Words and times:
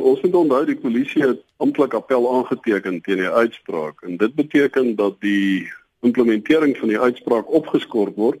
Ons 0.00 0.20
moet 0.20 0.34
onthou 0.34 0.64
die 0.66 0.76
polisie 0.76 1.22
het 1.22 1.42
amptelik 1.56 1.94
appel 1.94 2.28
aangeteken 2.34 3.00
teen 3.00 3.22
die 3.22 3.30
uitspraak 3.30 4.02
en 4.02 4.16
dit 4.16 4.34
beteken 4.34 4.94
dat 4.96 5.20
die 5.20 5.68
implementering 6.06 6.76
van 6.78 6.88
die 6.88 7.00
uitspraak 7.00 7.50
opgeskort 7.50 8.16
word 8.16 8.40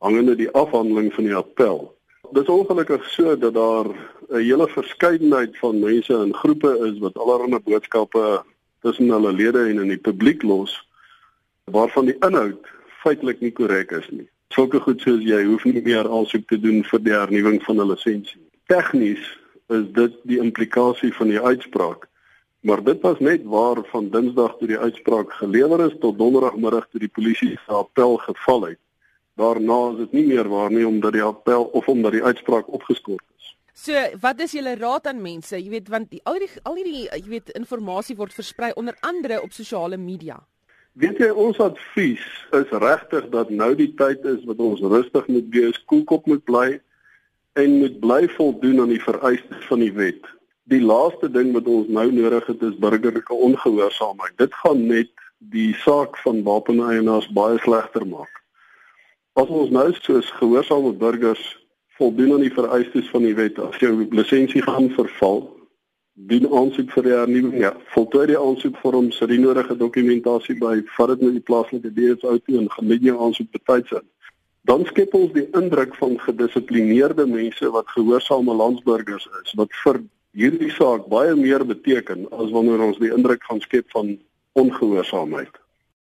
hangende 0.00 0.36
die 0.36 0.50
afhandeling 0.56 1.12
van 1.14 1.24
die 1.24 1.36
appel. 1.36 1.90
Dit 2.32 2.42
is 2.42 2.52
ongelukkig 2.54 3.04
so 3.10 3.36
dat 3.38 3.54
daar 3.54 3.86
'n 4.30 4.42
hele 4.42 4.68
verskeidenheid 4.68 5.58
van 5.58 5.78
mense 5.78 6.12
in 6.12 6.34
groepe 6.34 6.78
is 6.88 6.98
wat 6.98 7.18
allerlei 7.18 7.60
boodskappe 7.64 8.42
tussen 8.80 9.10
hulle 9.10 9.32
lede 9.32 9.66
en 9.68 9.80
in 9.80 9.88
die 9.88 10.04
publiek 10.08 10.42
los 10.42 10.88
waarvan 11.64 12.04
die 12.04 12.16
inhoud 12.20 12.66
feitelik 13.02 13.40
nie 13.40 13.52
korrek 13.52 13.90
is 13.90 14.08
nie. 14.10 14.28
Sulke 14.48 14.80
goed 14.80 15.00
soos 15.00 15.22
jy 15.22 15.44
hoef 15.44 15.64
nie 15.64 15.82
meer 15.82 16.08
aansoek 16.08 16.46
te 16.46 16.60
doen 16.60 16.84
vir 16.84 17.02
die 17.02 17.12
hernuwing 17.12 17.62
van 17.62 17.80
'n 17.80 17.90
lisensie. 17.90 18.40
Tegnies 18.66 19.38
is 19.70 19.86
dit 19.96 20.16
die 20.28 20.38
implikasie 20.42 21.12
van 21.14 21.30
die 21.32 21.40
uitspraak. 21.40 22.08
Maar 22.60 22.82
dit 22.84 23.00
was 23.00 23.18
net 23.18 23.44
waar 23.44 23.80
van 23.88 24.10
Dinsdag 24.12 24.56
toe 24.58 24.68
die 24.68 24.78
uitspraak 24.78 25.32
gelewer 25.32 25.86
is 25.86 25.96
tot 26.00 26.18
Donderdagmiddag 26.18 26.88
toe 26.90 27.00
die 27.00 27.08
polisie 27.08 27.54
se 27.54 27.72
appel 27.72 28.18
geval 28.26 28.66
het. 28.72 28.80
Daarna 29.40 29.78
is 29.92 29.96
dit 30.02 30.12
nie 30.18 30.26
meer 30.26 30.48
waar 30.48 30.72
nie 30.72 30.86
omdat 30.86 31.16
die 31.16 31.24
appel 31.24 31.64
of 31.72 31.88
omdat 31.88 32.12
die 32.12 32.24
uitspraak 32.24 32.68
opgeskort 32.68 33.24
is. 33.38 33.54
So, 33.72 33.96
wat 34.20 34.40
is 34.44 34.52
julle 34.52 34.74
raad 34.76 35.06
aan 35.06 35.22
mense? 35.22 35.56
Jy 35.56 35.70
weet 35.72 35.88
want 35.88 36.10
die, 36.10 36.20
al 36.28 36.42
die 36.42 36.50
al 36.68 36.76
hierdie 36.76 37.06
jy 37.08 37.28
weet 37.38 37.54
inligting 37.56 38.18
word 38.18 38.36
versprei 38.36 38.72
onder 38.76 38.96
andere 39.00 39.40
op 39.42 39.56
sosiale 39.56 39.96
media. 39.96 40.36
Weet 40.92 41.22
jy 41.22 41.30
ons 41.30 41.56
advies 41.62 42.26
is 42.52 42.70
regtig 42.82 43.30
dat 43.32 43.50
nou 43.50 43.72
die 43.78 43.92
tyd 43.96 44.24
is 44.26 44.44
wat 44.44 44.58
ons 44.58 44.80
rustig 44.82 45.26
moet 45.32 45.48
wees, 45.54 45.78
koelkop 45.86 46.26
moet 46.26 46.44
bly 46.44 46.80
en 47.52 47.78
moet 47.78 48.00
bly 48.00 48.28
voldoen 48.36 48.80
aan 48.80 48.92
die 48.94 49.02
vereistes 49.02 49.64
van 49.66 49.82
die 49.82 49.92
wet. 49.92 50.26
Die 50.70 50.82
laaste 50.82 51.30
ding 51.30 51.52
wat 51.52 51.66
ons 51.66 51.88
nou 51.88 52.06
nodig 52.12 52.46
het 52.46 52.62
is 52.62 52.78
burgerlike 52.78 53.34
ongehoorsaamheid. 53.34 54.36
Dit 54.38 54.54
gaan 54.62 54.86
net 54.86 55.10
die 55.38 55.72
saak 55.74 56.18
van 56.22 56.42
wapeneienaars 56.46 57.30
baie 57.34 57.58
slegter 57.58 58.06
maak. 58.06 58.42
As 59.38 59.48
ons 59.48 59.70
nou 59.70 59.88
soos 59.98 60.30
gehoorsame 60.38 60.92
burgers 60.92 61.42
voldoen 61.98 62.32
aan 62.36 62.44
die 62.44 62.54
vereistes 62.54 63.08
van 63.10 63.26
die 63.26 63.34
wet, 63.34 63.58
as 63.58 63.80
jou 63.82 63.92
lisensie 64.10 64.62
gaan 64.62 64.90
verval, 64.94 65.42
doen 66.28 66.46
aansoek 66.52 66.90
vir 66.92 67.08
hernuwing. 67.14 67.58
Ja, 67.62 67.72
voltooi 67.94 68.26
die 68.30 68.38
aansoekvorm, 68.38 69.10
sit 69.14 69.32
die 69.32 69.40
nodige 69.40 69.76
dokumentasie 69.76 70.56
by, 70.60 70.80
vat 70.96 71.14
dit 71.14 71.24
na 71.24 71.34
die 71.36 71.44
plaaslike 71.50 71.92
DSO 71.96 72.36
toe 72.44 72.58
en 72.60 72.70
geniet 72.76 73.06
jou 73.08 73.16
aansoek 73.26 73.50
betyds 73.56 73.96
in. 73.96 74.06
Dan 74.68 74.84
skep 74.88 75.14
ons 75.16 75.32
die 75.32 75.46
indruk 75.56 75.94
van 76.00 76.18
gedissiplineerde 76.20 77.26
mense 77.26 77.70
wat 77.76 77.88
gehoorsame 77.94 78.54
landsburgers 78.54 79.28
is, 79.42 79.54
wat 79.60 79.72
vir 79.84 80.02
hierdie 80.36 80.70
saak 80.74 81.08
baie 81.12 81.34
meer 81.36 81.64
beteken 81.66 82.26
as 82.30 82.52
wanneer 82.54 82.84
ons 82.84 83.00
die 83.00 83.12
indruk 83.14 83.42
gaan 83.48 83.62
skep 83.64 83.88
van 83.94 84.14
ongehoorsaamheid. 84.60 85.59